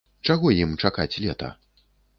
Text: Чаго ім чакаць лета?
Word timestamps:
Чаго 0.29 0.53
ім 0.61 0.73
чакаць 0.87 1.09
лета? 1.27 1.55